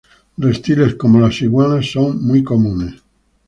Reptiles 0.39 0.95
como 0.95 1.19
las 1.19 1.43
iguanas 1.43 1.91
son 1.91 2.25
muy 2.25 2.43
comunes. 2.43 2.95